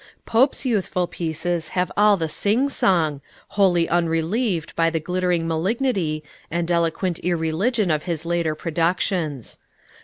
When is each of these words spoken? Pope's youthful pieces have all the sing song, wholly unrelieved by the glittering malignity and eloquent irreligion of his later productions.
Pope's 0.25 0.65
youthful 0.65 1.05
pieces 1.05 1.67
have 1.77 1.91
all 1.95 2.17
the 2.17 2.27
sing 2.27 2.69
song, 2.69 3.21
wholly 3.49 3.87
unrelieved 3.87 4.75
by 4.75 4.89
the 4.89 4.99
glittering 4.99 5.47
malignity 5.47 6.23
and 6.49 6.71
eloquent 6.71 7.19
irreligion 7.19 7.91
of 7.91 8.01
his 8.09 8.25
later 8.25 8.55
productions. 8.55 9.59